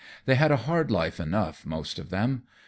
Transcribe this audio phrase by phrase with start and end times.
[0.25, 2.41] They had a hard life enough, most of them.